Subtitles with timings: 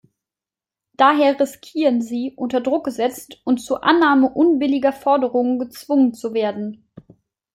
[0.97, 6.89] Daher riskieren sie, unter Druck gesetzt und zur Annahme unbilliger Forderungen gezwungen zu werden.